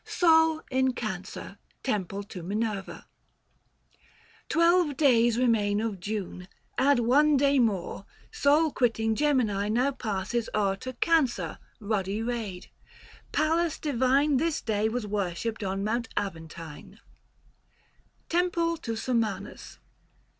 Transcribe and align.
XIV. 0.03 0.07
KAL. 0.07 0.09
JUL. 0.15 0.15
SOL 0.17 0.63
IN 0.71 0.93
CANCER. 0.93 1.57
TEMPLE 1.83 2.23
TO 2.23 2.41
MINERVA. 2.41 3.05
Twelve 4.49 4.97
days 4.97 5.37
remain 5.37 5.79
of 5.79 5.99
June; 5.99 6.47
add 6.75 6.97
one 6.97 7.37
day 7.37 7.59
more. 7.59 8.05
Sol 8.31 8.71
quitting 8.71 9.13
Gemini 9.13 9.67
now 9.69 9.91
passes 9.91 10.49
o'er 10.55 10.75
To 10.77 10.93
Cancer 10.93 11.59
ruddy 11.79 12.23
rayed: 12.23 12.71
Pallas 13.31 13.77
divine 13.77 14.39
875 14.39 14.39
This 14.39 14.61
day 14.63 14.89
was 14.89 15.05
worshipped 15.05 15.61
on 15.63 15.83
Mount 15.83 16.09
Aventine. 16.17 16.93
XIII. 16.93 16.97
KAL. 16.97 16.97
JUL. 16.97 18.27
TEMPLE 18.29 18.77
TO 18.77 18.95
SUMMANUS. 18.95 19.77